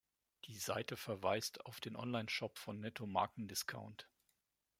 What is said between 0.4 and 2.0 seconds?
Die Seite verweist auf den